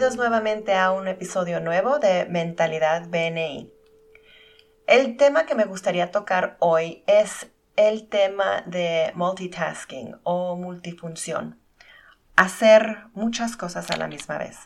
Bienvenidos 0.00 0.30
nuevamente 0.30 0.74
a 0.76 0.92
un 0.92 1.08
episodio 1.08 1.60
nuevo 1.60 1.98
de 1.98 2.24
Mentalidad 2.24 3.10
BNI. 3.10 3.70
El 4.86 5.18
tema 5.18 5.44
que 5.44 5.54
me 5.54 5.66
gustaría 5.66 6.10
tocar 6.10 6.56
hoy 6.58 7.04
es 7.06 7.48
el 7.76 8.08
tema 8.08 8.62
de 8.64 9.12
multitasking 9.14 10.16
o 10.22 10.56
multifunción, 10.56 11.60
hacer 12.34 13.08
muchas 13.12 13.58
cosas 13.58 13.90
a 13.90 13.98
la 13.98 14.08
misma 14.08 14.38
vez. 14.38 14.56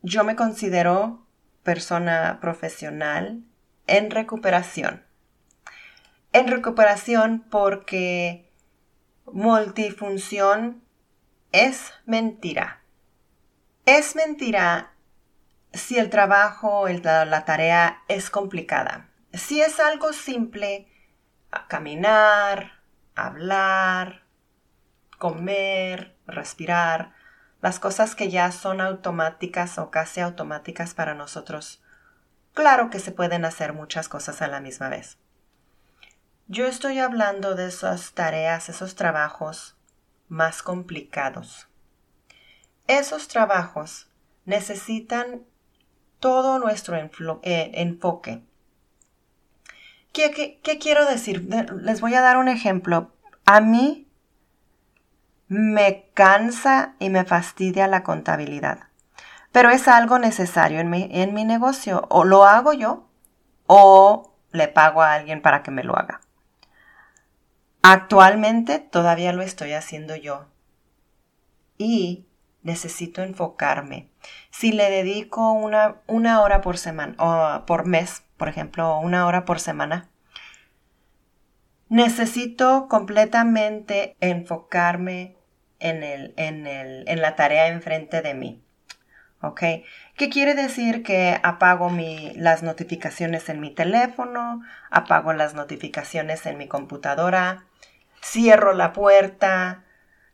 Yo 0.00 0.24
me 0.24 0.36
considero 0.36 1.26
persona 1.62 2.38
profesional 2.40 3.42
en 3.86 4.10
recuperación. 4.10 5.04
En 6.32 6.48
recuperación 6.48 7.44
porque 7.50 8.50
multifunción 9.26 10.82
es 11.52 11.92
mentira. 12.06 12.80
Es 13.90 14.14
mentira 14.14 14.92
si 15.72 15.96
el 15.98 16.10
trabajo, 16.10 16.86
la 16.88 17.44
tarea 17.46 18.02
es 18.06 18.28
complicada. 18.28 19.08
Si 19.32 19.62
es 19.62 19.80
algo 19.80 20.12
simple, 20.12 20.92
caminar, 21.68 22.82
hablar, 23.14 24.26
comer, 25.16 26.18
respirar, 26.26 27.14
las 27.62 27.80
cosas 27.80 28.14
que 28.14 28.28
ya 28.28 28.52
son 28.52 28.82
automáticas 28.82 29.78
o 29.78 29.90
casi 29.90 30.20
automáticas 30.20 30.92
para 30.92 31.14
nosotros, 31.14 31.82
claro 32.52 32.90
que 32.90 33.00
se 33.00 33.10
pueden 33.10 33.46
hacer 33.46 33.72
muchas 33.72 34.10
cosas 34.10 34.42
a 34.42 34.48
la 34.48 34.60
misma 34.60 34.90
vez. 34.90 35.16
Yo 36.46 36.66
estoy 36.66 36.98
hablando 36.98 37.54
de 37.54 37.68
esas 37.68 38.12
tareas, 38.12 38.68
esos 38.68 38.96
trabajos 38.96 39.78
más 40.28 40.62
complicados. 40.62 41.68
Esos 42.88 43.28
trabajos 43.28 44.08
necesitan 44.46 45.42
todo 46.20 46.58
nuestro 46.58 46.96
eh, 46.96 47.70
enfoque. 47.74 48.42
¿Qué, 50.12 50.58
¿Qué, 50.62 50.78
quiero 50.78 51.04
decir? 51.04 51.48
Les 51.82 52.00
voy 52.00 52.14
a 52.14 52.22
dar 52.22 52.38
un 52.38 52.48
ejemplo. 52.48 53.12
A 53.44 53.60
mí 53.60 54.08
me 55.48 56.10
cansa 56.14 56.94
y 56.98 57.10
me 57.10 57.24
fastidia 57.24 57.86
la 57.88 58.02
contabilidad, 58.02 58.88
pero 59.52 59.70
es 59.70 59.86
algo 59.86 60.18
necesario 60.18 60.80
en 60.80 60.92
en 60.94 61.34
mi 61.34 61.44
negocio. 61.44 62.06
O 62.08 62.24
lo 62.24 62.46
hago 62.46 62.72
yo 62.72 63.06
o 63.66 64.34
le 64.50 64.66
pago 64.66 65.02
a 65.02 65.12
alguien 65.12 65.42
para 65.42 65.62
que 65.62 65.70
me 65.70 65.84
lo 65.84 65.96
haga. 65.96 66.22
Actualmente 67.82 68.78
todavía 68.78 69.34
lo 69.34 69.42
estoy 69.42 69.74
haciendo 69.74 70.16
yo. 70.16 70.46
Y 71.76 72.27
necesito 72.62 73.22
enfocarme. 73.22 74.08
Si 74.50 74.72
le 74.72 74.90
dedico 74.90 75.52
una, 75.52 75.96
una 76.06 76.42
hora 76.42 76.60
por 76.60 76.78
semana 76.78 77.14
o 77.18 77.66
por 77.66 77.86
mes, 77.86 78.22
por 78.36 78.48
ejemplo, 78.48 78.98
una 78.98 79.26
hora 79.26 79.44
por 79.44 79.60
semana, 79.60 80.08
necesito 81.88 82.88
completamente 82.88 84.16
enfocarme 84.20 85.36
en, 85.78 86.02
el, 86.02 86.34
en, 86.36 86.66
el, 86.66 87.04
en 87.08 87.22
la 87.22 87.36
tarea 87.36 87.68
enfrente 87.68 88.22
de 88.22 88.34
mí. 88.34 88.62
¿Ok? 89.40 89.62
¿Qué 90.16 90.28
quiere 90.30 90.54
decir 90.54 91.04
que 91.04 91.38
apago 91.44 91.90
mi, 91.90 92.32
las 92.34 92.64
notificaciones 92.64 93.48
en 93.48 93.60
mi 93.60 93.70
teléfono, 93.70 94.62
apago 94.90 95.32
las 95.32 95.54
notificaciones 95.54 96.44
en 96.46 96.58
mi 96.58 96.66
computadora, 96.66 97.64
cierro 98.20 98.72
la 98.72 98.92
puerta, 98.92 99.84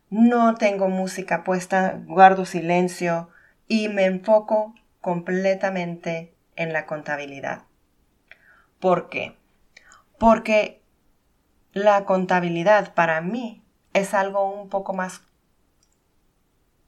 no 0.09 0.55
tengo 0.55 0.87
música 0.87 1.43
puesta, 1.43 2.01
guardo 2.05 2.45
silencio 2.45 3.29
y 3.67 3.89
me 3.89 4.05
enfoco 4.05 4.75
completamente 5.01 6.35
en 6.55 6.73
la 6.73 6.85
contabilidad. 6.85 7.63
¿Por 8.79 9.09
qué? 9.09 9.37
Porque 10.17 10.81
la 11.73 12.05
contabilidad 12.05 12.93
para 12.93 13.21
mí 13.21 13.63
es 13.93 14.13
algo 14.13 14.49
un 14.51 14.69
poco 14.69 14.93
más 14.93 15.21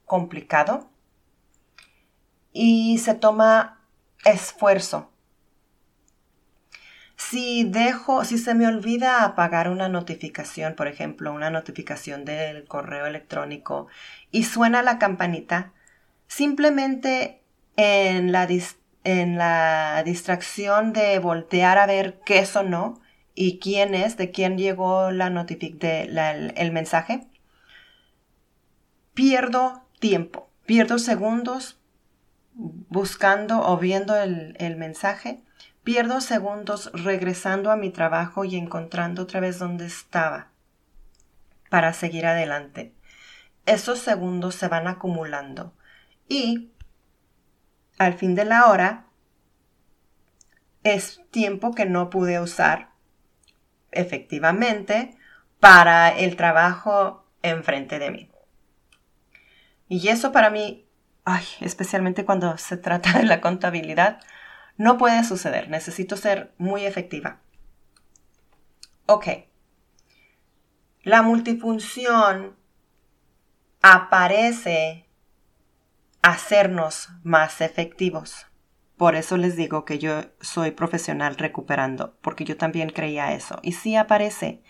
complicado 0.04 0.88
y 2.52 2.98
se 2.98 3.14
toma 3.14 3.80
esfuerzo 4.24 5.10
si 7.30 7.64
dejo, 7.64 8.24
si 8.24 8.38
se 8.38 8.54
me 8.54 8.66
olvida 8.66 9.24
apagar 9.24 9.68
una 9.68 9.88
notificación, 9.88 10.74
por 10.74 10.88
ejemplo, 10.88 11.32
una 11.32 11.50
notificación 11.50 12.24
del 12.24 12.64
correo 12.64 13.06
electrónico 13.06 13.88
y 14.30 14.44
suena 14.44 14.82
la 14.82 14.98
campanita, 14.98 15.72
simplemente 16.26 17.42
en 17.76 18.32
la, 18.32 18.48
en 19.04 19.36
la 19.36 20.02
distracción 20.04 20.92
de 20.94 21.18
voltear 21.18 21.78
a 21.78 21.86
ver 21.86 22.20
qué 22.24 22.46
sonó 22.46 23.00
y 23.34 23.58
quién 23.58 23.94
es, 23.94 24.16
de 24.16 24.30
quién 24.30 24.56
llegó 24.56 25.10
la 25.10 25.26
el, 25.26 26.72
mensaje, 26.72 27.26
pierdo 29.12 29.86
tiempo, 30.00 30.48
pierdo 30.64 30.98
segundos 30.98 31.78
buscando 32.54 33.60
o 33.60 33.76
viendo 33.76 34.16
el 34.16 34.76
mensaje 34.76 35.42
Pierdo 35.88 36.20
segundos 36.20 36.90
regresando 36.92 37.70
a 37.70 37.76
mi 37.76 37.88
trabajo 37.88 38.44
y 38.44 38.56
encontrando 38.56 39.22
otra 39.22 39.40
vez 39.40 39.58
donde 39.58 39.86
estaba 39.86 40.50
para 41.70 41.94
seguir 41.94 42.26
adelante. 42.26 42.92
Esos 43.64 43.98
segundos 43.98 44.54
se 44.54 44.68
van 44.68 44.86
acumulando 44.86 45.72
y 46.28 46.72
al 47.96 48.12
fin 48.12 48.34
de 48.34 48.44
la 48.44 48.66
hora 48.66 49.06
es 50.82 51.22
tiempo 51.30 51.74
que 51.74 51.86
no 51.86 52.10
pude 52.10 52.38
usar 52.38 52.90
efectivamente 53.90 55.16
para 55.58 56.10
el 56.10 56.36
trabajo 56.36 57.24
enfrente 57.40 57.98
de 57.98 58.10
mí. 58.10 58.30
Y 59.88 60.08
eso 60.08 60.32
para 60.32 60.50
mí, 60.50 60.86
especialmente 61.62 62.26
cuando 62.26 62.58
se 62.58 62.76
trata 62.76 63.14
de 63.14 63.24
la 63.24 63.40
contabilidad, 63.40 64.20
no 64.78 64.96
puede 64.96 65.24
suceder, 65.24 65.68
necesito 65.68 66.16
ser 66.16 66.54
muy 66.56 66.86
efectiva. 66.86 67.40
Ok. 69.06 69.26
La 71.02 71.22
multifunción 71.22 72.56
aparece 73.82 75.08
hacernos 76.22 77.08
más 77.24 77.60
efectivos. 77.60 78.46
Por 78.96 79.14
eso 79.14 79.36
les 79.36 79.56
digo 79.56 79.84
que 79.84 79.98
yo 79.98 80.22
soy 80.40 80.70
profesional 80.70 81.36
recuperando, 81.36 82.16
porque 82.20 82.44
yo 82.44 82.56
también 82.56 82.90
creía 82.90 83.32
eso. 83.32 83.58
Y 83.62 83.72
sí 83.72 83.96
aparece. 83.96 84.62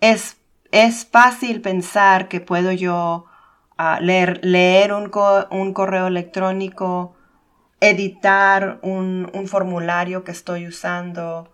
Es, 0.00 0.36
es 0.72 1.06
fácil 1.06 1.60
pensar 1.60 2.28
que 2.28 2.40
puedo 2.40 2.72
yo 2.72 3.26
ah, 3.76 3.98
leer, 4.00 4.40
leer 4.44 4.92
un, 4.92 5.10
un 5.50 5.74
correo 5.74 6.06
electrónico, 6.08 7.16
editar 7.82 8.78
un, 8.82 9.28
formulario 9.48 10.22
que 10.22 10.30
estoy 10.30 10.68
usando, 10.68 11.52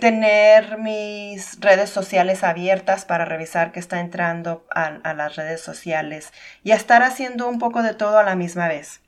tener 0.00 0.78
mis 0.78 1.60
redes 1.60 1.90
sociales 1.90 2.42
abiertas 2.42 3.04
para 3.04 3.26
revisar 3.26 3.70
qué 3.70 3.78
está 3.78 4.00
entrando 4.00 4.66
a, 4.74 4.86
a, 4.86 5.12
las 5.12 5.36
redes 5.36 5.60
sociales 5.60 6.32
y 6.64 6.72
estar 6.72 7.02
haciendo 7.02 7.46
un 7.46 7.58
poco 7.58 7.82
de 7.82 7.92
todo 7.92 8.18
a 8.18 8.22
la 8.22 8.34
misma 8.34 8.66
vez. 8.66 9.02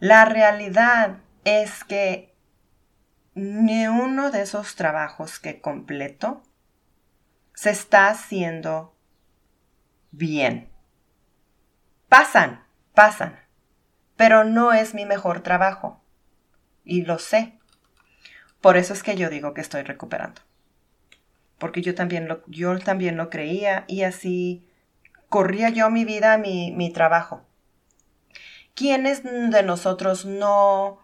La 0.00 0.26
realidad 0.26 1.16
es 1.44 1.82
que 1.84 2.34
ni 3.34 3.86
uno 3.86 4.30
de 4.30 4.42
esos 4.42 4.76
trabajos 4.76 5.38
que 5.38 5.62
completo 5.62 6.42
se 7.54 7.70
está 7.70 8.08
haciendo 8.08 8.94
bien. 10.10 10.70
Pasan, 12.10 12.66
pasan 12.92 13.49
pero 14.20 14.44
no 14.44 14.74
es 14.74 14.92
mi 14.92 15.06
mejor 15.06 15.40
trabajo. 15.40 16.04
Y 16.84 17.06
lo 17.06 17.18
sé. 17.18 17.58
Por 18.60 18.76
eso 18.76 18.92
es 18.92 19.02
que 19.02 19.16
yo 19.16 19.30
digo 19.30 19.54
que 19.54 19.62
estoy 19.62 19.82
recuperando. 19.82 20.42
Porque 21.56 21.80
yo 21.80 21.94
también 21.94 22.28
lo, 22.28 22.42
yo 22.46 22.78
también 22.80 23.16
lo 23.16 23.30
creía 23.30 23.86
y 23.88 24.02
así 24.02 24.68
corría 25.30 25.70
yo 25.70 25.88
mi 25.88 26.04
vida, 26.04 26.36
mi, 26.36 26.70
mi 26.70 26.92
trabajo. 26.92 27.46
¿Quiénes 28.74 29.22
de 29.22 29.62
nosotros 29.62 30.26
no 30.26 31.00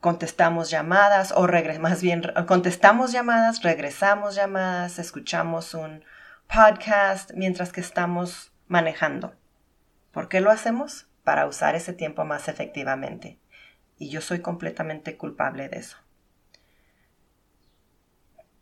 contestamos 0.00 0.70
llamadas 0.70 1.32
o 1.36 1.46
más 1.80 2.00
bien 2.00 2.22
contestamos 2.46 3.12
llamadas, 3.12 3.62
regresamos 3.62 4.34
llamadas, 4.34 4.98
escuchamos 4.98 5.74
un 5.74 6.02
podcast 6.48 7.32
mientras 7.34 7.74
que 7.74 7.82
estamos 7.82 8.52
manejando? 8.68 9.34
¿Por 10.12 10.30
qué 10.30 10.40
lo 10.40 10.50
hacemos? 10.50 11.08
Para 11.26 11.46
usar 11.46 11.74
ese 11.74 11.92
tiempo 11.92 12.24
más 12.24 12.46
efectivamente. 12.46 13.40
Y 13.98 14.10
yo 14.10 14.20
soy 14.20 14.38
completamente 14.38 15.16
culpable 15.16 15.68
de 15.68 15.78
eso. 15.78 15.96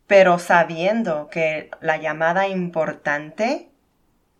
Pero 0.07 0.39
sabiendo 0.39 1.29
que 1.29 1.69
la 1.79 1.97
llamada 1.97 2.47
importante 2.47 3.69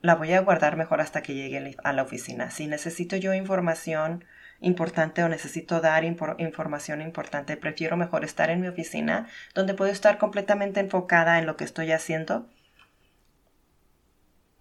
la 0.02 0.16
voy 0.16 0.34
a 0.34 0.42
guardar 0.42 0.76
mejor 0.76 1.02
hasta 1.02 1.22
que 1.22 1.36
llegue 1.36 1.78
a 1.84 1.94
la 1.94 2.02
oficina. 2.02 2.50
Si 2.50 2.66
necesito 2.66 3.16
yo 3.16 3.36
información 3.36 4.26
importante 4.60 5.24
o 5.24 5.30
necesito 5.30 5.80
dar 5.80 6.04
información 6.04 7.02
importante, 7.02 7.58
prefiero 7.58 7.96
mejor 7.96 8.24
estar 8.24 8.50
en 8.50 8.60
mi 8.60 8.68
oficina 8.68 9.28
donde 9.54 9.76
puedo 9.76 9.92
estar 9.92 10.18
completamente 10.18 10.80
enfocada 10.80 11.38
en 11.38 11.46
lo 11.46 11.58
que 11.58 11.64
estoy 11.64 11.92
haciendo 11.92 12.50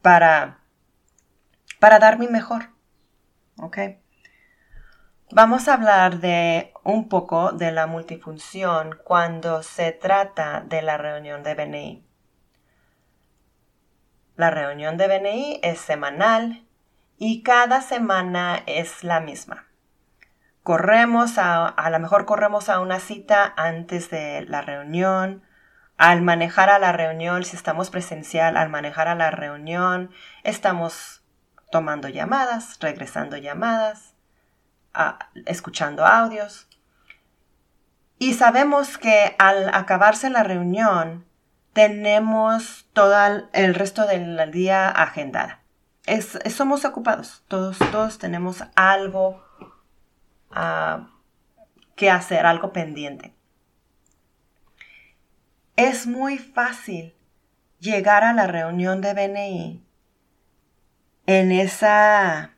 para, 0.02 0.58
para 1.78 1.98
dar 1.98 2.18
mi 2.18 2.28
mejor. 2.28 2.73
¿Ok? 3.56 3.78
Vamos 5.30 5.68
a 5.68 5.74
hablar 5.74 6.20
de 6.20 6.72
un 6.84 7.08
poco 7.08 7.52
de 7.52 7.72
la 7.72 7.86
multifunción 7.86 8.98
cuando 9.02 9.62
se 9.62 9.90
trata 9.90 10.60
de 10.60 10.82
la 10.82 10.96
reunión 10.96 11.42
de 11.42 11.54
BNI. 11.54 12.06
La 14.36 14.50
reunión 14.50 14.96
de 14.96 15.08
BNI 15.08 15.60
es 15.62 15.80
semanal 15.80 16.66
y 17.18 17.42
cada 17.42 17.80
semana 17.80 18.62
es 18.66 19.02
la 19.02 19.20
misma. 19.20 19.66
Corremos 20.62 21.38
a, 21.38 21.66
a 21.66 21.90
lo 21.90 21.98
mejor 21.98 22.26
corremos 22.26 22.68
a 22.68 22.80
una 22.80 23.00
cita 23.00 23.54
antes 23.56 24.10
de 24.10 24.44
la 24.46 24.62
reunión, 24.62 25.42
al 25.96 26.22
manejar 26.22 26.70
a 26.70 26.78
la 26.78 26.92
reunión, 26.92 27.44
si 27.44 27.56
estamos 27.56 27.90
presencial, 27.90 28.56
al 28.56 28.68
manejar 28.68 29.08
a 29.08 29.14
la 29.14 29.30
reunión, 29.30 30.10
estamos 30.42 31.23
tomando 31.74 32.08
llamadas, 32.08 32.78
regresando 32.78 33.36
llamadas, 33.36 34.14
escuchando 35.44 36.06
audios. 36.06 36.68
Y 38.20 38.34
sabemos 38.34 38.96
que 38.96 39.34
al 39.40 39.74
acabarse 39.74 40.30
la 40.30 40.44
reunión, 40.44 41.26
tenemos 41.72 42.86
todo 42.92 43.16
el 43.52 43.74
resto 43.74 44.06
del 44.06 44.52
día 44.52 44.88
agendada. 44.88 45.64
somos 46.48 46.84
ocupados, 46.84 47.42
todos, 47.48 47.76
todos 47.90 48.18
tenemos 48.20 48.62
algo 48.76 49.42
ah, 50.52 51.08
que 51.96 52.12
hacer, 52.12 52.46
algo 52.46 52.72
pendiente 52.72 53.34
es 55.76 56.06
muy 56.06 56.38
fácil 56.38 57.14
llegar 57.80 58.24
a 58.24 58.32
la 58.32 58.46
reunión 58.46 59.00
de 59.00 59.14
BNI 59.14 59.83
en 61.26 61.52
esa 61.52 62.54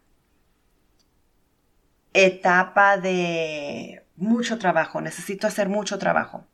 etapa 2.12 2.96
de 2.96 4.04
mucho 4.16 4.58
trabajo, 4.58 5.00
necesito 5.00 5.46
hacer 5.46 5.68
mucho 5.68 5.98
trabajo. 5.98 6.46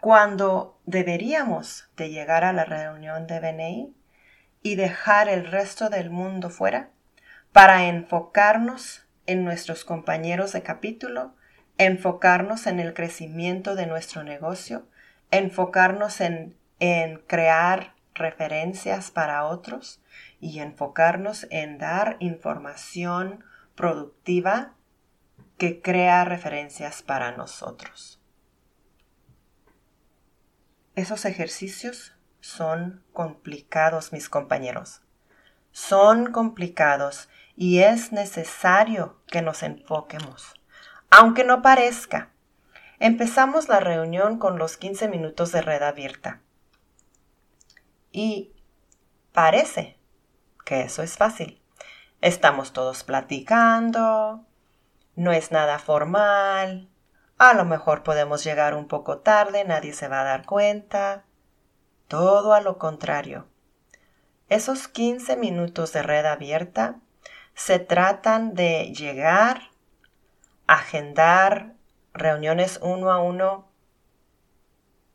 Cuando 0.00 0.80
deberíamos 0.84 1.88
de 1.96 2.10
llegar 2.10 2.44
a 2.44 2.52
la 2.52 2.64
reunión 2.64 3.26
de 3.26 3.40
BNI 3.40 3.94
y 4.62 4.74
dejar 4.74 5.28
el 5.28 5.46
resto 5.50 5.88
del 5.90 6.10
mundo 6.10 6.50
fuera 6.50 6.90
para 7.52 7.86
enfocarnos 7.86 9.06
en 9.26 9.44
nuestros 9.44 9.84
compañeros 9.84 10.52
de 10.52 10.62
capítulo, 10.62 11.34
enfocarnos 11.78 12.66
en 12.66 12.80
el 12.80 12.94
crecimiento 12.94 13.74
de 13.74 13.86
nuestro 13.86 14.24
negocio, 14.24 14.86
enfocarnos 15.30 16.20
en, 16.20 16.56
crear 17.26 17.94
referencias 18.14 19.10
para 19.10 19.44
otros 19.44 20.02
y 20.42 20.60
enfocarnos 20.60 21.46
en 21.50 21.78
dar 21.78 22.18
información 22.20 23.42
productiva 23.74 24.74
que 25.56 25.80
crea 25.80 26.26
referencias 26.26 27.02
para 27.02 27.34
nosotros. 27.34 28.20
Esos 30.94 31.24
ejercicios 31.24 32.14
son 32.40 33.02
complicados, 33.14 34.12
mis 34.12 34.28
compañeros. 34.28 35.00
Son 35.70 36.30
complicados 36.30 37.30
y 37.56 37.78
es 37.78 38.12
necesario 38.12 39.22
que 39.26 39.40
nos 39.40 39.62
enfoquemos. 39.62 40.52
Aunque 41.08 41.44
no 41.44 41.62
parezca, 41.62 42.32
Empezamos 43.02 43.68
la 43.68 43.80
reunión 43.80 44.38
con 44.38 44.60
los 44.60 44.76
15 44.76 45.08
minutos 45.08 45.50
de 45.50 45.60
red 45.60 45.82
abierta. 45.82 46.40
Y 48.12 48.52
parece 49.32 49.98
que 50.64 50.82
eso 50.82 51.02
es 51.02 51.16
fácil. 51.16 51.60
Estamos 52.20 52.72
todos 52.72 53.04
platicando, 53.04 54.44
no 55.16 55.32
es 55.32 55.50
nada 55.50 55.78
formal, 55.78 56.88
a 57.42 57.54
lo 57.54 57.64
mejor 57.64 58.04
podemos 58.04 58.44
llegar 58.44 58.72
un 58.72 58.86
poco 58.86 59.18
tarde, 59.18 59.64
nadie 59.64 59.92
se 59.94 60.06
va 60.06 60.20
a 60.20 60.24
dar 60.24 60.46
cuenta. 60.46 61.24
Todo 62.06 62.52
a 62.52 62.60
lo 62.60 62.78
contrario. 62.78 63.48
Esos 64.48 64.86
15 64.86 65.36
minutos 65.36 65.92
de 65.92 66.04
red 66.04 66.24
abierta 66.24 67.00
se 67.54 67.80
tratan 67.80 68.54
de 68.54 68.92
llegar, 68.94 69.70
agendar 70.68 71.74
reuniones 72.14 72.78
uno 72.80 73.10
a 73.10 73.18
uno 73.20 73.68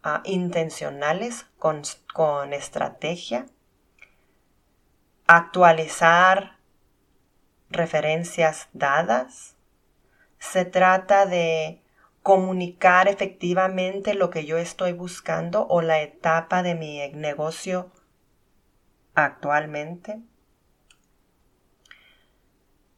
ah, 0.04 0.22
intencionales 0.26 1.46
con, 1.60 1.84
con 2.14 2.52
estrategia, 2.52 3.46
actualizar 5.28 6.58
referencias 7.70 8.70
dadas. 8.74 9.56
Se 10.40 10.66
trata 10.66 11.26
de 11.26 11.82
comunicar 12.24 13.08
efectivamente 13.08 14.14
lo 14.14 14.30
que 14.30 14.46
yo 14.46 14.58
estoy 14.58 14.94
buscando 14.94 15.68
o 15.68 15.82
la 15.82 16.02
etapa 16.02 16.64
de 16.64 16.76
mi 16.76 17.10
negocio 17.14 17.92
actualmente. 19.16 20.22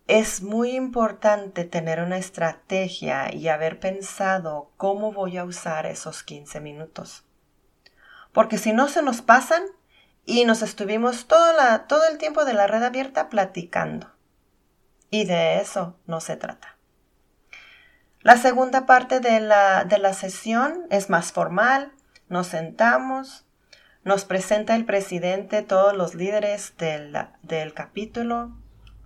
Es 0.08 0.42
muy 0.42 0.72
importante 0.72 1.66
tener 1.66 2.02
una 2.02 2.18
estrategia 2.18 3.34
y 3.34 3.48
haber 3.48 3.80
pensado 3.80 4.72
cómo 4.78 5.12
voy 5.12 5.38
a 5.38 5.44
usar 5.44 5.86
esos 5.86 6.24
15 6.24 6.60
minutos. 6.60 7.24
Porque 8.34 8.58
si 8.58 8.74
no 8.74 8.88
se 8.88 9.04
nos 9.04 9.22
pasan 9.22 9.64
y 10.30 10.46
nos 10.46 10.62
estuvimos 10.62 11.28
todo, 11.28 11.54
todo 11.88 12.08
el 12.08 12.18
tiempo 12.18 12.46
de 12.46 12.54
la 12.54 12.68
red 12.68 12.84
abierta 12.84 13.30
platicando. 13.30 14.12
Y 15.10 15.26
de 15.26 15.60
eso 15.60 15.98
no 16.06 16.22
se 16.22 16.38
trata. 16.38 16.78
La 18.22 18.38
segunda 18.38 18.86
parte 18.86 19.20
de 19.20 19.40
la, 19.40 19.86
de 19.86 19.98
la 19.98 20.14
sesión 20.14 20.86
es 20.92 21.10
más 21.10 21.32
formal. 21.32 21.94
Nos 22.28 22.48
sentamos, 22.48 23.46
nos 24.04 24.26
presenta 24.26 24.76
el 24.76 24.86
presidente 24.86 25.64
todos 25.64 25.96
los 25.96 26.14
líderes 26.14 26.76
del, 26.78 27.18
del 27.42 27.74
capítulo, 27.74 28.56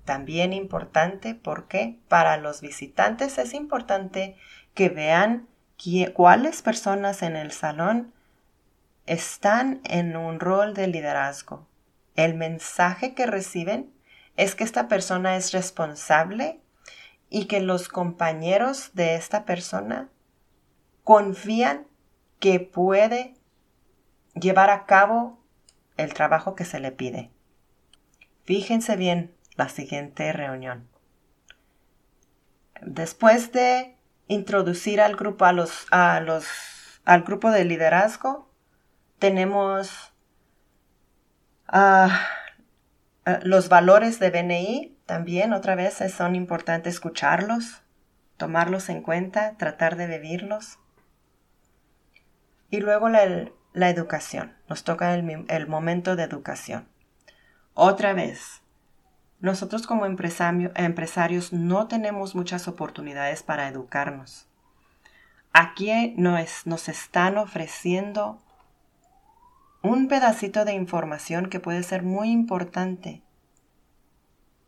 también 0.04 0.52
importante 0.52 1.36
porque 1.36 2.00
para 2.10 2.36
los 2.38 2.60
visitantes 2.60 3.38
es 3.38 3.54
importante 3.54 4.36
que 4.74 4.90
vean 4.90 5.48
cuáles 6.14 6.62
personas 6.62 7.22
en 7.24 7.36
el 7.36 7.52
salón 7.52 8.13
están 9.06 9.82
en 9.84 10.16
un 10.16 10.40
rol 10.40 10.74
de 10.74 10.88
liderazgo. 10.88 11.68
El 12.16 12.36
mensaje 12.36 13.14
que 13.14 13.26
reciben 13.26 13.94
es 14.38 14.56
que 14.56 14.64
esta 14.64 14.88
persona 14.88 15.36
es 15.36 15.52
responsable 15.52 16.60
y 17.30 17.46
que 17.46 17.60
los 17.60 17.90
compañeros 17.90 18.92
de 18.94 19.16
esta 19.16 19.46
persona 19.46 20.10
confían 21.04 21.88
que 22.40 22.60
puede 22.60 23.36
llevar 24.36 24.70
a 24.70 24.86
cabo 24.86 25.40
el 25.98 26.14
trabajo 26.14 26.56
que 26.56 26.66
se 26.66 26.80
le 26.80 26.92
pide. 26.92 27.32
Fíjense 28.44 28.96
bien, 28.96 29.36
la 29.56 29.70
siguiente 29.70 30.32
reunión. 30.34 30.88
Después 32.82 33.52
de 33.52 33.96
introducir 34.28 35.00
al 35.02 35.16
grupo, 35.16 35.46
a 35.46 35.54
los, 35.54 35.88
a 35.92 36.20
los, 36.20 36.46
al 37.06 37.24
grupo 37.24 37.52
de 37.52 37.66
liderazgo, 37.66 38.53
tenemos 39.24 40.12
ah, 41.70 42.28
ah, 43.24 43.40
los 43.44 43.70
valores 43.70 44.20
de 44.20 44.32
BNI. 44.32 44.98
También 45.06 45.54
otra 45.54 45.76
vez 45.76 46.04
son 46.14 46.36
importantes 46.36 46.96
escucharlos, 46.96 47.84
tomarlos 48.36 48.90
en 48.90 49.02
cuenta, 49.02 49.56
tratar 49.56 49.96
de 49.96 50.08
vivirlos. 50.08 50.78
Y 52.70 52.82
luego 52.82 53.08
la, 53.08 53.90
educación. 53.90 54.58
Nos 54.68 54.84
toca 54.84 55.14
el, 55.14 55.46
el 55.48 55.68
momento 55.68 56.18
de 56.18 56.24
educación. 56.24 56.90
Otra 57.76 58.12
vez, 58.12 58.62
nosotros 59.40 59.88
como 59.88 60.06
empresarios 60.06 61.54
no 61.54 61.88
tenemos 61.88 62.36
muchas 62.36 62.68
oportunidades 62.68 63.42
para 63.42 63.70
educarnos. 63.70 64.50
Aquí 65.54 66.14
nos, 66.18 66.68
nos 66.68 66.90
están 66.90 67.38
ofreciendo 67.38 68.44
un 69.84 70.08
pedacito 70.08 70.64
de 70.64 70.74
información 70.74 71.50
que 71.50 71.60
puede 71.60 71.84
ser 71.84 72.04
muy 72.04 72.32
importante. 72.32 73.22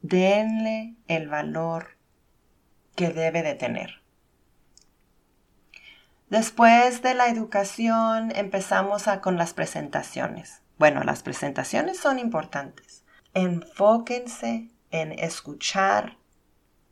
Denle 0.01 0.95
el 1.07 1.29
valor 1.29 1.97
que 2.95 3.09
debe 3.09 3.41
de 3.41 3.55
tener. 3.55 4.01
Después 6.29 7.01
de 7.01 7.13
la 7.13 7.29
educación 7.29 8.33
empezamos 8.35 9.05
con 9.21 9.37
las 9.37 9.53
presentaciones. 9.53 10.61
Bueno, 10.77 11.01
las 11.03 11.23
presentaciones 11.23 11.97
son 11.97 12.19
importantes. 12.19 13.05
Enfóquense 13.33 14.69
en 14.91 15.13
escuchar 15.13 16.17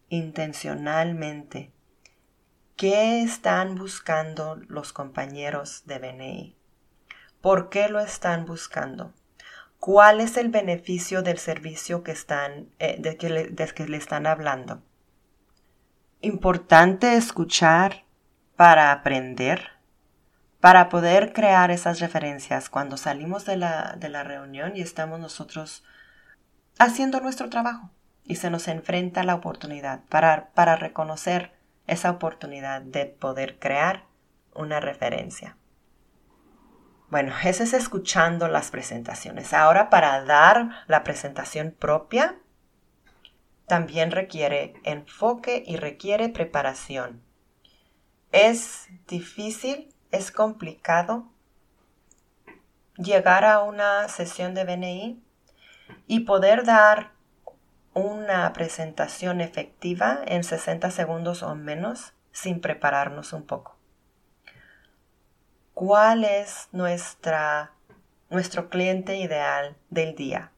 intencionalmente 0.07 1.73
qué 2.77 3.21
están 3.21 3.75
buscando 3.75 4.55
los 4.55 4.93
compañeros 4.93 5.83
de 5.85 5.99
BNI. 5.99 6.62
¿Por 7.43 7.67
qué 7.67 7.89
lo 7.89 7.99
están 7.99 8.45
buscando? 8.45 9.11
¿Cuál 9.77 10.21
es 10.21 10.37
el 10.37 10.47
beneficio 10.47 11.23
del 11.23 11.37
servicio 11.37 12.01
que 12.01 12.13
están, 12.13 12.69
eh, 12.79 12.95
de, 12.99 13.17
que 13.17 13.29
le, 13.29 13.53
que 13.53 13.85
le 13.85 13.97
están 13.97 14.27
hablando? 14.27 14.81
Importante 16.21 17.17
escuchar 17.17 18.05
para 18.55 18.93
aprender, 18.93 19.71
para 20.61 20.87
poder 20.87 21.33
crear 21.33 21.69
esas 21.69 21.99
referencias 21.99 22.69
cuando 22.69 22.95
salimos 22.95 23.43
de 23.43 23.57
la, 23.57 23.97
de 23.97 24.07
la 24.07 24.23
reunión 24.23 24.77
y 24.77 24.79
estamos 24.81 25.19
nosotros 25.19 25.83
haciendo 26.79 27.19
nuestro 27.19 27.49
trabajo 27.49 27.89
y 28.23 28.37
se 28.37 28.49
nos 28.49 28.69
enfrenta 28.69 29.25
la 29.25 29.35
oportunidad 29.35 29.99
para, 30.07 30.51
para 30.51 30.77
reconocer 30.77 31.51
esa 31.87 32.09
oportunidad 32.09 32.81
de 32.81 33.05
poder 33.05 33.59
crear 33.59 34.05
una 34.53 34.79
referencia. 34.79 35.57
Bueno, 37.13 37.31
ese 37.43 37.65
es 37.65 37.73
escuchando 37.73 38.47
las 38.47 38.71
presentaciones. 38.71 39.53
Ahora 39.53 39.91
para 39.91 40.25
dar 40.25 40.83
la 40.87 41.03
presentación 41.03 41.69
propia, 41.69 42.39
también 43.67 44.09
requiere 44.09 44.73
enfoque 44.83 45.63
y 45.63 45.75
requiere 45.75 46.29
preparación. 46.29 47.21
Es 48.31 48.87
difícil, 49.07 49.93
es 50.09 50.31
complicado 50.31 51.29
llegar 52.97 53.45
a 53.45 53.61
una 53.61 54.09
sesión 54.09 54.55
de 54.55 54.63
BNI 54.63 55.23
y 56.07 56.21
poder 56.21 56.63
dar 56.63 57.11
una 57.93 58.51
presentación 58.53 59.39
efectiva 59.39 60.17
en 60.25 60.43
60 60.43 60.89
segundos 60.89 61.43
o 61.43 61.53
menos 61.53 62.13
sin 62.31 62.59
prepararnos 62.59 63.33
un 63.33 63.43
poco. 63.43 63.72
¿Cuál 65.73 66.23
es 66.23 66.69
nuestra, 66.71 67.71
nuestro 68.29 68.69
cliente 68.69 69.17
ideal 69.17 69.75
del 69.89 70.13
día? 70.13 70.51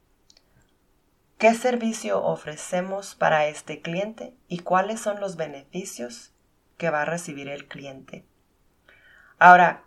¿Qué 1.37 1.53
servicio 1.53 2.21
ofrecemos 2.21 3.15
para 3.15 3.47
este 3.47 3.81
cliente 3.81 4.33
y 4.49 4.59
cuáles 4.59 4.99
son 4.99 5.21
los 5.21 5.37
beneficios 5.37 6.33
que 6.77 6.89
va 6.89 7.03
a 7.03 7.05
recibir 7.05 7.47
el 7.47 7.65
cliente? 7.65 8.25
Ahora, 9.39 9.85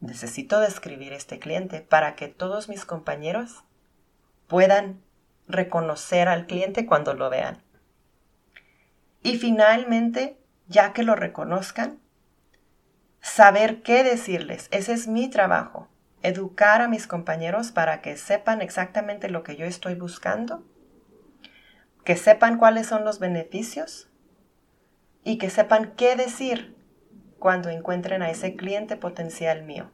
necesito 0.00 0.60
describir 0.60 1.14
este 1.14 1.38
cliente 1.38 1.80
para 1.80 2.14
que 2.14 2.28
todos 2.28 2.68
mis 2.68 2.84
compañeros 2.84 3.64
puedan 4.48 5.02
reconocer 5.48 6.28
al 6.28 6.46
cliente 6.46 6.84
cuando 6.84 7.14
lo 7.14 7.30
vean. 7.30 7.62
Y 9.22 9.38
finalmente, 9.38 10.36
ya 10.68 10.92
que 10.92 11.04
lo 11.04 11.14
reconozcan, 11.14 12.01
saber 13.22 13.82
qué 13.82 14.04
decirles. 14.04 14.68
Ese 14.70 14.92
es 14.92 15.08
mi 15.08 15.30
trabajo. 15.30 15.88
Educar 16.22 16.82
a 16.82 16.88
mis 16.88 17.06
compañeros 17.06 17.72
para 17.72 18.02
que 18.02 18.16
sepan 18.16 18.60
exactamente 18.60 19.30
lo 19.30 19.42
que 19.42 19.56
yo 19.56 19.64
estoy 19.64 19.94
buscando, 19.94 20.64
que 22.04 22.16
sepan 22.16 22.58
cuáles 22.58 22.86
son 22.86 23.04
los 23.04 23.18
beneficios 23.18 24.10
y 25.24 25.38
que 25.38 25.50
sepan 25.50 25.94
qué 25.96 26.14
decir 26.16 26.76
cuando 27.38 27.70
encuentren 27.70 28.22
a 28.22 28.30
ese 28.30 28.54
cliente 28.54 28.96
potencial 28.96 29.64
mío. 29.64 29.90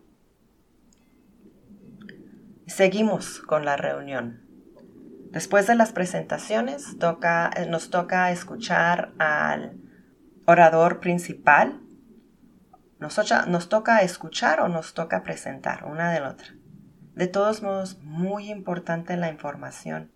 Seguimos 2.67 3.41
con 3.41 3.65
la 3.65 3.77
reunión. 3.77 4.43
Después 5.31 5.67
de 5.67 5.75
las 5.75 5.93
presentaciones, 5.93 6.97
eh, 7.01 7.67
nos 7.69 7.91
toca 7.91 8.31
escuchar 8.31 9.13
al 9.19 9.79
orador 10.47 11.01
principal. 11.01 11.81
Nos, 12.99 13.19
nos 13.47 13.69
toca 13.69 14.03
escuchar 14.03 14.61
o 14.61 14.69
nos 14.69 14.95
toca 14.95 15.23
presentar, 15.23 15.85
una 15.85 16.13
de 16.13 16.21
la 16.21 16.31
otra. 16.31 16.49
De 17.15 17.27
todos 17.27 17.63
modos, 17.63 17.99
muy 18.03 18.51
importante 18.51 19.17
la 19.17 19.29
información. 19.29 20.13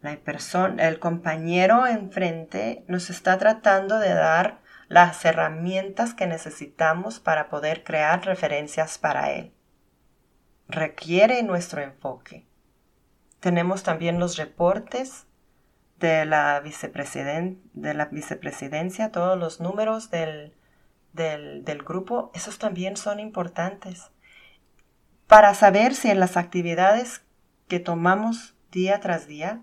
La 0.00 0.16
persona, 0.16 0.86
el 0.86 0.98
compañero 0.98 1.86
enfrente 1.86 2.84
nos 2.88 3.08
está 3.08 3.38
tratando 3.38 3.98
de 3.98 4.12
dar 4.12 4.60
las 4.88 5.24
herramientas 5.24 6.12
que 6.12 6.26
necesitamos 6.26 7.20
para 7.20 7.48
poder 7.48 7.84
crear 7.84 8.24
referencias 8.26 8.98
para 8.98 9.32
él. 9.32 9.54
Requiere 10.68 11.42
nuestro 11.42 11.80
enfoque. 11.80 12.46
Tenemos 13.40 13.82
también 13.82 14.18
los 14.18 14.36
reportes 14.36 15.26
de 16.00 16.26
la, 16.26 16.60
de 16.60 17.94
la 17.94 18.04
vicepresidencia, 18.06 19.10
todos 19.10 19.38
los 19.38 19.60
números 19.60 20.10
del, 20.10 20.54
del, 21.14 21.64
del 21.64 21.82
grupo, 21.82 22.30
esos 22.34 22.58
también 22.58 22.96
son 22.96 23.20
importantes 23.20 24.10
para 25.26 25.54
saber 25.54 25.94
si 25.94 26.10
en 26.10 26.20
las 26.20 26.36
actividades 26.36 27.22
que 27.66 27.80
tomamos 27.80 28.54
día 28.70 29.00
tras 29.00 29.26
día 29.26 29.62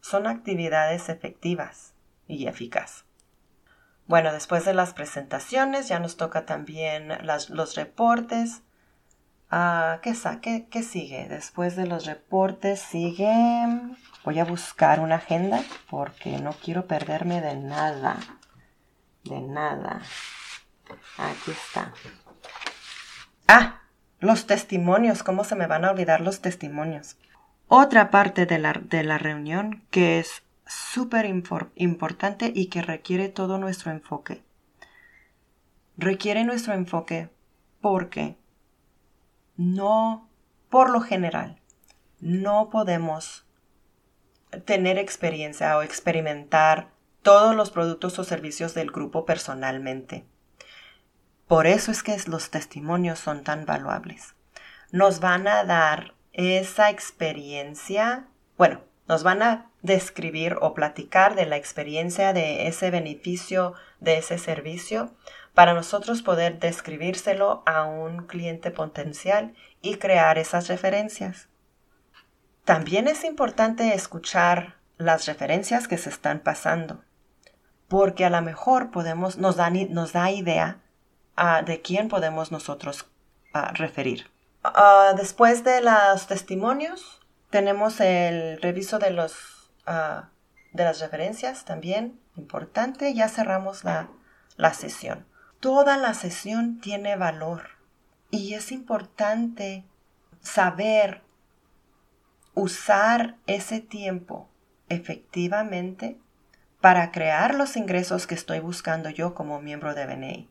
son 0.00 0.26
actividades 0.26 1.10
efectivas 1.10 1.92
y 2.26 2.46
eficaces. 2.46 3.04
Bueno, 4.06 4.32
después 4.32 4.64
de 4.64 4.72
las 4.72 4.94
presentaciones 4.94 5.88
ya 5.88 5.98
nos 5.98 6.16
toca 6.16 6.46
también 6.46 7.10
los 7.22 7.76
reportes 7.76 8.62
Ah, 9.52 9.98
¿qué, 10.00 10.14
qué, 10.40 10.68
¿Qué 10.70 10.82
sigue? 10.84 11.26
Después 11.28 11.74
de 11.74 11.86
los 11.86 12.06
reportes 12.06 12.80
sigue... 12.80 13.32
Voy 14.22 14.38
a 14.38 14.44
buscar 14.44 15.00
una 15.00 15.16
agenda 15.16 15.64
porque 15.90 16.38
no 16.38 16.52
quiero 16.52 16.86
perderme 16.86 17.40
de 17.40 17.56
nada. 17.56 18.18
De 19.24 19.40
nada. 19.40 20.02
Aquí 21.18 21.50
está. 21.50 21.92
Ah, 23.48 23.82
los 24.20 24.46
testimonios. 24.46 25.22
¿Cómo 25.22 25.44
se 25.44 25.56
me 25.56 25.66
van 25.66 25.84
a 25.84 25.90
olvidar 25.90 26.20
los 26.20 26.40
testimonios? 26.40 27.16
Otra 27.68 28.10
parte 28.10 28.46
de 28.46 28.58
la, 28.58 28.72
de 28.72 29.04
la 29.04 29.18
reunión 29.18 29.84
que 29.90 30.18
es 30.18 30.42
súper 30.66 31.26
importante 31.26 32.52
y 32.54 32.66
que 32.66 32.82
requiere 32.82 33.28
todo 33.28 33.58
nuestro 33.58 33.90
enfoque. 33.90 34.42
Requiere 35.96 36.44
nuestro 36.44 36.72
enfoque 36.74 37.30
porque 37.80 38.36
no, 39.56 40.28
por 40.68 40.90
lo 40.90 41.00
general, 41.00 41.60
no 42.20 42.70
podemos 42.70 43.46
tener 44.64 44.98
experiencia 44.98 45.76
o 45.76 45.82
experimentar 45.82 46.90
todos 47.22 47.54
los 47.54 47.70
productos 47.70 48.18
o 48.18 48.24
servicios 48.24 48.74
del 48.74 48.90
grupo 48.90 49.24
personalmente. 49.24 50.24
Por 51.50 51.66
eso 51.66 51.90
es 51.90 52.04
que 52.04 52.16
los 52.28 52.50
testimonios 52.50 53.18
son 53.18 53.42
tan 53.42 53.66
valuables. 53.66 54.36
Nos 54.92 55.18
van 55.18 55.48
a 55.48 55.64
dar 55.64 56.14
esa 56.32 56.90
experiencia, 56.90 58.28
bueno, 58.56 58.82
nos 59.08 59.24
van 59.24 59.42
a 59.42 59.68
describir 59.82 60.58
o 60.60 60.74
platicar 60.74 61.34
de 61.34 61.46
la 61.46 61.56
experiencia 61.56 62.32
de 62.32 62.68
ese 62.68 62.92
beneficio, 62.92 63.74
de 63.98 64.18
ese 64.18 64.38
servicio, 64.38 65.12
para 65.52 65.74
nosotros 65.74 66.22
poder 66.22 66.60
describírselo 66.60 67.64
a 67.66 67.82
un 67.82 68.28
cliente 68.28 68.70
potencial 68.70 69.52
y 69.82 69.96
crear 69.96 70.38
esas 70.38 70.68
referencias. 70.68 71.48
También 72.64 73.08
es 73.08 73.24
importante 73.24 73.92
escuchar 73.92 74.76
las 74.98 75.26
referencias 75.26 75.88
que 75.88 75.98
se 75.98 76.10
están 76.10 76.38
pasando, 76.38 77.02
porque 77.88 78.24
a 78.24 78.30
lo 78.30 78.40
mejor 78.40 78.92
podemos, 78.92 79.36
nos, 79.36 79.56
nos 79.56 80.12
da 80.12 80.30
idea 80.30 80.78
de 81.64 81.80
quién 81.80 82.08
podemos 82.08 82.52
nosotros 82.52 83.06
referir. 83.74 84.30
Después 85.16 85.64
de 85.64 85.80
los 85.80 86.26
testimonios, 86.26 87.20
tenemos 87.50 88.00
el 88.00 88.60
reviso 88.60 88.98
de, 88.98 89.10
los, 89.10 89.72
de 89.86 90.84
las 90.84 91.00
referencias 91.00 91.64
también, 91.64 92.20
importante, 92.36 93.14
ya 93.14 93.28
cerramos 93.28 93.84
la 93.84 94.74
sesión. 94.74 95.26
Toda 95.60 95.96
la 95.96 96.14
sesión 96.14 96.80
tiene 96.80 97.16
valor 97.16 97.70
y 98.30 98.54
es 98.54 98.72
importante 98.72 99.84
saber 100.40 101.22
usar 102.54 103.36
ese 103.46 103.80
tiempo 103.80 104.48
efectivamente 104.88 106.18
para 106.80 107.12
crear 107.12 107.54
los 107.54 107.76
ingresos 107.76 108.26
que 108.26 108.34
estoy 108.34 108.60
buscando 108.60 109.08
yo 109.10 109.34
como 109.34 109.60
miembro 109.60 109.94
de 109.94 110.06
BNI. 110.06 110.49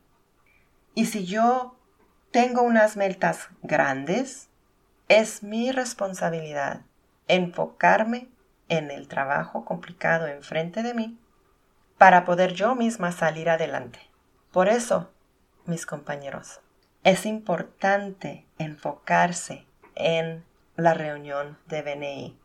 Y 0.96 1.06
si 1.06 1.26
yo 1.26 1.76
tengo 2.32 2.62
unas 2.62 2.98
metas 2.98 3.50
grandes, 3.62 4.50
es 5.08 5.44
mi 5.44 5.72
responsabilidad 5.72 6.82
enfocarme 7.28 8.30
en 8.68 8.92
el 8.92 9.08
trabajo 9.08 9.66
complicado 9.66 10.28
enfrente 10.28 10.84
de 10.84 10.94
mí 10.94 11.20
para 11.98 12.24
poder 12.24 12.54
yo 12.54 12.76
misma 12.76 13.12
salir 13.12 13.50
adelante. 13.50 14.00
Por 14.52 14.70
eso, 14.70 15.12
mis 15.66 15.86
compañeros, 15.86 16.62
es 17.04 17.26
importante 17.26 18.46
enfocarse 18.58 19.66
en 19.96 20.44
la 20.76 20.94
reunión 20.94 21.58
de 21.68 21.82
BNI. 21.82 22.40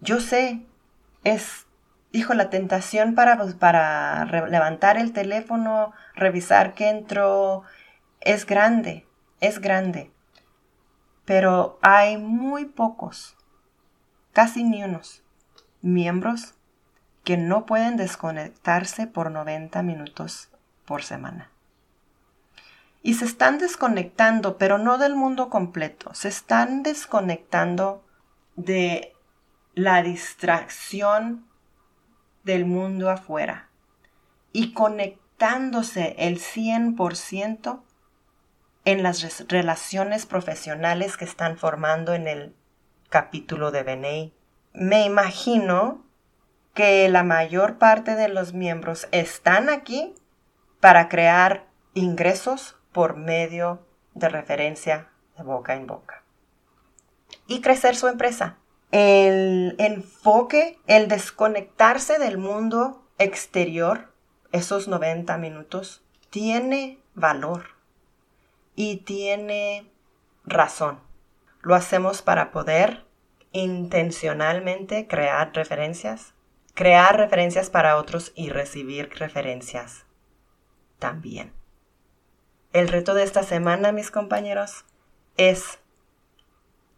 Yo 0.00 0.20
sé, 0.20 0.66
es, 1.24 1.66
dijo, 2.12 2.34
la 2.34 2.50
tentación 2.50 3.14
para, 3.14 3.38
pues, 3.38 3.54
para 3.54 4.24
levantar 4.48 4.98
el 4.98 5.12
teléfono, 5.12 5.92
revisar 6.14 6.74
que 6.74 6.88
entró, 6.88 7.64
es 8.20 8.46
grande, 8.46 9.06
es 9.40 9.60
grande. 9.60 10.12
Pero 11.24 11.78
hay 11.82 12.16
muy 12.16 12.64
pocos, 12.64 13.36
casi 14.32 14.64
ni 14.64 14.82
unos, 14.82 15.22
miembros 15.82 16.54
que 17.24 17.36
no 17.36 17.66
pueden 17.66 17.96
desconectarse 17.96 19.06
por 19.06 19.30
90 19.30 19.82
minutos 19.82 20.48
por 20.84 21.02
semana. 21.02 21.50
Y 23.02 23.14
se 23.14 23.26
están 23.26 23.58
desconectando, 23.58 24.58
pero 24.58 24.78
no 24.78 24.98
del 24.98 25.14
mundo 25.14 25.50
completo, 25.50 26.14
se 26.14 26.28
están 26.28 26.82
desconectando 26.82 28.04
de 28.56 29.14
la 29.74 30.02
distracción 30.02 31.46
del 32.44 32.64
mundo 32.64 33.10
afuera 33.10 33.68
y 34.52 34.72
conectándose 34.72 36.16
el 36.18 36.40
100% 36.40 37.82
en 38.90 39.02
las 39.02 39.46
relaciones 39.48 40.24
profesionales 40.24 41.18
que 41.18 41.26
están 41.26 41.58
formando 41.58 42.14
en 42.14 42.26
el 42.26 42.56
capítulo 43.10 43.70
de 43.70 43.82
Benei. 43.82 44.32
Me 44.72 45.04
imagino 45.04 46.06
que 46.72 47.06
la 47.10 47.22
mayor 47.22 47.76
parte 47.76 48.14
de 48.14 48.28
los 48.28 48.54
miembros 48.54 49.06
están 49.12 49.68
aquí 49.68 50.14
para 50.80 51.10
crear 51.10 51.66
ingresos 51.92 52.76
por 52.90 53.16
medio 53.16 53.86
de 54.14 54.30
referencia 54.30 55.10
de 55.36 55.42
boca 55.42 55.74
en 55.74 55.86
boca 55.86 56.24
y 57.46 57.60
crecer 57.60 57.94
su 57.94 58.08
empresa 58.08 58.56
el 58.90 59.76
enfoque, 59.78 60.78
el 60.86 61.08
desconectarse 61.08 62.18
del 62.18 62.38
mundo 62.38 63.06
exterior, 63.18 64.14
esos 64.50 64.88
90 64.88 65.36
minutos, 65.36 66.02
tiene 66.30 66.98
valor 67.14 67.77
y 68.78 68.98
tiene 68.98 69.90
razón. 70.44 71.00
Lo 71.62 71.74
hacemos 71.74 72.22
para 72.22 72.52
poder 72.52 73.04
intencionalmente 73.50 75.08
crear 75.08 75.50
referencias, 75.52 76.32
crear 76.74 77.16
referencias 77.16 77.70
para 77.70 77.96
otros 77.96 78.30
y 78.36 78.50
recibir 78.50 79.10
referencias 79.18 80.04
también. 81.00 81.52
El 82.72 82.86
reto 82.86 83.14
de 83.14 83.24
esta 83.24 83.42
semana, 83.42 83.90
mis 83.90 84.12
compañeros, 84.12 84.84
es 85.36 85.80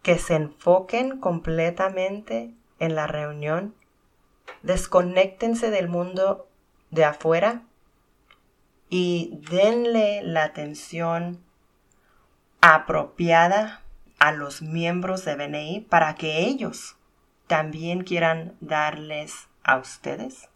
que 0.02 0.18
se 0.18 0.34
enfoquen 0.34 1.18
completamente 1.18 2.52
en 2.78 2.94
la 2.94 3.06
reunión, 3.06 3.74
desconéctense 4.62 5.70
del 5.70 5.88
mundo 5.88 6.46
de 6.90 7.06
afuera 7.06 7.62
y 8.90 9.40
denle 9.50 10.20
la 10.22 10.44
atención 10.44 11.42
apropiada 12.60 13.80
a 14.18 14.32
los 14.32 14.62
miembros 14.62 15.24
de 15.24 15.36
BNI 15.36 15.86
para 15.88 16.14
que 16.14 16.40
ellos 16.40 16.96
también 17.46 18.04
quieran 18.04 18.56
darles 18.60 19.48
a 19.64 19.76
ustedes 19.76 20.48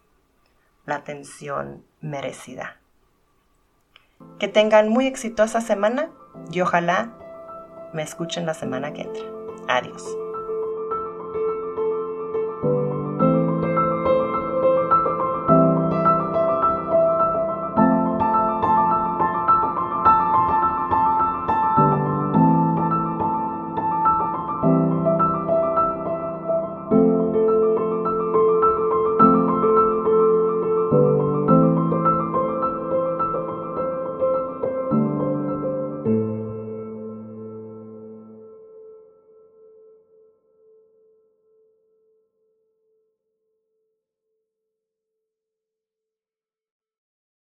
la 0.85 0.95
atención 0.95 1.83
merecida. 1.99 2.77
Que 4.39 4.47
tengan 4.47 4.89
muy 4.89 5.07
exitosa 5.07 5.61
semana 5.61 6.09
y 6.51 6.61
ojalá 6.61 7.11
me 7.93 8.03
escuchen 8.03 8.45
la 8.45 8.53
semana 8.53 8.93
que 8.93 9.01
entra. 9.01 9.23
Adiós. 9.67 10.24